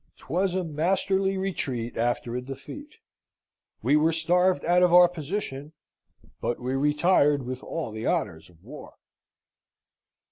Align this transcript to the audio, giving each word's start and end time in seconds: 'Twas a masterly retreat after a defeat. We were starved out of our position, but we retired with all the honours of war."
'Twas 0.17 0.55
a 0.55 0.63
masterly 0.63 1.37
retreat 1.37 1.95
after 1.95 2.35
a 2.35 2.41
defeat. 2.41 2.95
We 3.83 3.95
were 3.95 4.11
starved 4.11 4.65
out 4.65 4.81
of 4.81 4.91
our 4.91 5.07
position, 5.07 5.73
but 6.41 6.59
we 6.59 6.73
retired 6.73 7.43
with 7.45 7.61
all 7.61 7.91
the 7.91 8.07
honours 8.07 8.49
of 8.49 8.63
war." 8.63 8.95